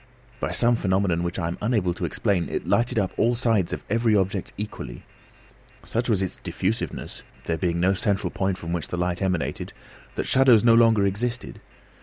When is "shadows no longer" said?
10.25-11.05